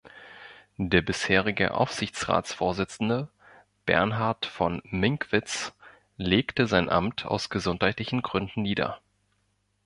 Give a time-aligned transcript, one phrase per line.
[0.79, 3.27] Der bisherige Aufsichtsratsvorsitzende
[3.85, 5.73] Bernhard von Minckwitz
[6.17, 8.99] legte sein Amt aus gesundheitlichen Gründen nieder.